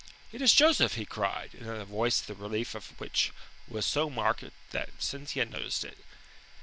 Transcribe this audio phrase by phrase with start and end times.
[0.31, 3.31] "It is Joseph!" he cried, in a voice the relief of which
[3.67, 5.99] was so marked that Cynthia noticed it.